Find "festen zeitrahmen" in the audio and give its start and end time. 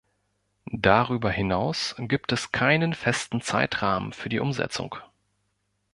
2.95-4.13